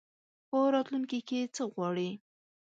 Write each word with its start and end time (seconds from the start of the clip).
په 0.49 0.57
راتلونکي 0.73 1.19
کي 1.27 1.39
څه 1.55 1.63
غواړې؟ 1.73 2.09